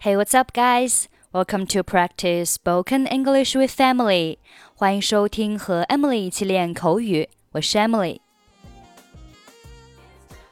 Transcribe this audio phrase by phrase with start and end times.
[0.00, 1.08] Hey, what's up, guys?
[1.32, 4.38] Welcome to practice spoken English with Emily.
[4.74, 7.28] 欢迎收听和 Emily 一起练口语。
[7.52, 8.20] 我是 Emily。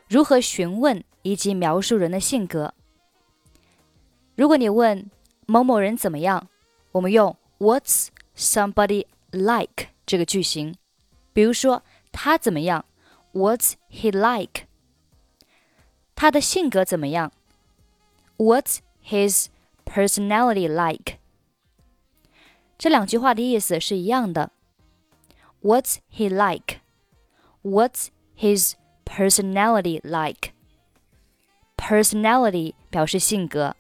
[0.09, 2.75] 如何询问以及描述人的性格？
[4.35, 5.11] 如果你问
[5.47, 6.49] 某某人怎么样，
[6.93, 10.75] 我们用 What's somebody like 这个句型。
[11.33, 12.85] 比如说他怎么样？
[13.33, 14.67] What's he like？
[16.15, 17.33] 他的性格怎么样？
[18.37, 19.47] What's his
[19.85, 21.19] personality like？
[22.77, 24.51] 这两句话的意思是一样的。
[25.63, 26.81] What's he like?
[27.63, 30.53] What's his personality like?
[31.77, 33.77] Personality 表示性格。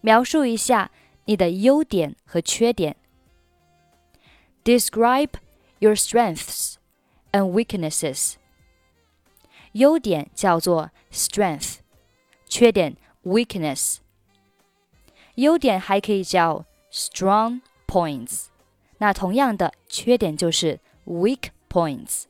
[0.00, 0.90] 描述一下
[1.26, 2.96] 你的优点和缺点。
[4.64, 5.30] Describe
[5.78, 6.74] your strengths
[7.32, 8.34] and weaknesses.
[9.72, 11.78] 优点叫做 strength，
[12.48, 13.98] 缺点 weakness。
[15.36, 18.46] 优点还可以叫 strong points，
[18.98, 22.24] 那同样的缺点就是 weak points。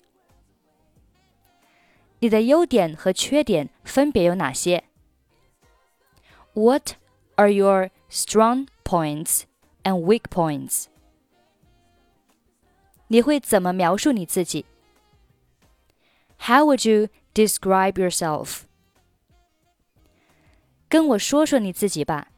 [2.21, 4.85] 你的优点和缺点分别有哪些？
[6.53, 6.95] What
[7.37, 9.43] are your strong points
[9.85, 10.87] and weak points？
[13.07, 14.67] 你会怎么描述你自己？
[16.41, 18.63] How would you describe yourself？
[20.93, 22.29] 跟我说说你自己吧。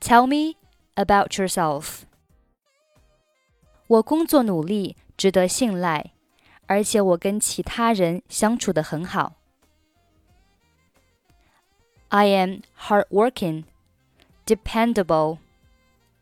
[0.00, 0.56] Tell me
[0.94, 2.02] about yourself。
[3.88, 6.12] 我工作努力，值得信赖，
[6.66, 9.34] 而且我跟其他人相处的很好。
[12.10, 13.64] I am hardworking,
[14.46, 15.38] dependable,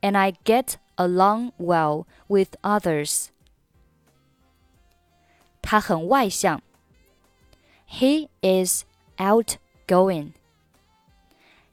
[0.01, 3.27] and I get along well with others.
[5.63, 6.63] 他很外向。
[7.89, 8.85] He is
[9.17, 10.33] outgoing.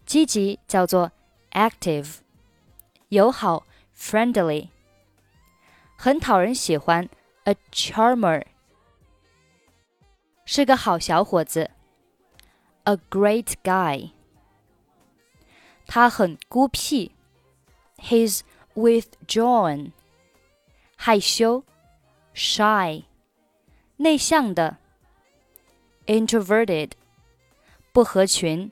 [0.07, 1.11] 积极叫做
[1.51, 2.17] active，
[3.09, 3.65] 友好
[3.97, 4.69] friendly，
[5.97, 7.09] 很讨人喜欢
[7.45, 8.43] a charmer，
[10.45, 11.71] 是个好小伙子
[12.83, 14.11] a great guy。
[15.85, 17.11] 他很孤僻，
[17.97, 18.41] he's
[18.75, 19.91] withdrawn，
[20.95, 21.63] 害羞
[22.33, 23.03] shy，
[23.97, 24.77] 内向的
[26.07, 26.91] introverted，
[27.91, 28.71] 不合群。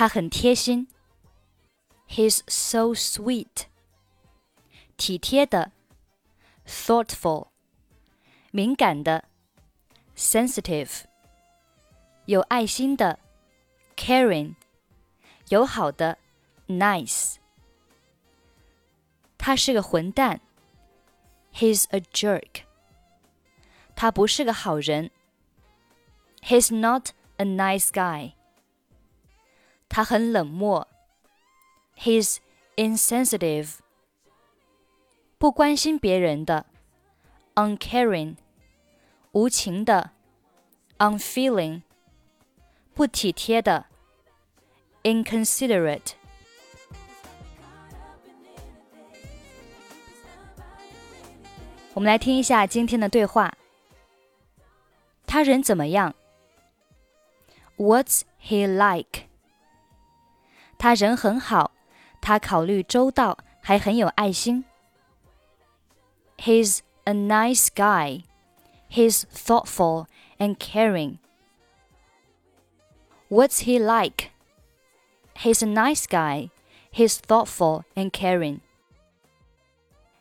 [0.00, 0.88] 他很贴心。
[2.08, 3.66] He's so sweet，
[4.96, 5.72] 体贴的；
[6.66, 7.48] thoughtful，
[8.52, 9.24] 敏感的；
[10.16, 11.02] sensitive，
[12.26, 13.18] 有爱心的；
[13.96, 14.54] caring，
[15.48, 16.16] 友好的；
[16.68, 17.36] nice。
[19.38, 20.40] 他是个混蛋。
[21.52, 22.62] He's a jerk。
[23.94, 25.10] 他不是个好人。
[26.42, 28.34] He's not a nice guy。
[29.90, 30.86] 他很冷漠。
[31.96, 32.38] He's
[32.76, 33.76] insensitive，
[35.38, 36.64] 不关心别人的；
[37.54, 38.36] uncaring，
[39.32, 40.10] 无情的；
[40.98, 41.82] unfeeling，
[42.94, 43.86] 不体贴的；
[45.02, 46.12] inconsiderate。
[51.94, 53.56] 我们来听一下今天的对话。
[55.26, 56.14] 他人怎么样？
[57.78, 59.22] What's he like？
[60.80, 61.72] 他人很好，
[62.20, 64.64] 他考虑周到，还很有爱心。
[66.38, 68.24] He's a nice guy.
[68.90, 70.06] He's thoughtful
[70.38, 71.18] and caring.
[73.28, 74.30] What's he like?
[75.34, 76.50] He's a nice guy.
[76.92, 78.60] He's thoughtful and caring.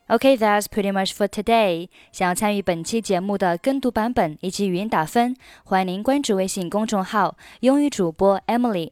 [0.07, 1.90] Okay, that's pretty much for today.
[2.12, 8.92] 想要参与本期节目的跟读版本以及语音打分，欢迎您关注微信公众号“英语主播 Emily”。